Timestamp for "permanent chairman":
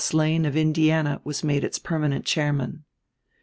1.77-2.85